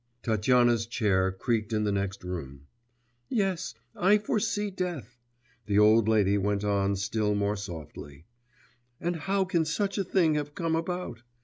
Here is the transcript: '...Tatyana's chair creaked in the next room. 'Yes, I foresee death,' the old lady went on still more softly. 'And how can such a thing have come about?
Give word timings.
'...Tatyana's 0.23 0.87
chair 0.87 1.31
creaked 1.31 1.71
in 1.71 1.83
the 1.83 1.91
next 1.91 2.23
room. 2.23 2.65
'Yes, 3.29 3.75
I 3.95 4.17
foresee 4.17 4.71
death,' 4.71 5.19
the 5.67 5.77
old 5.77 6.07
lady 6.07 6.39
went 6.39 6.63
on 6.63 6.95
still 6.95 7.35
more 7.35 7.55
softly. 7.55 8.25
'And 8.99 9.15
how 9.15 9.45
can 9.45 9.63
such 9.63 9.99
a 9.99 10.03
thing 10.03 10.33
have 10.33 10.55
come 10.55 10.75
about? 10.75 11.21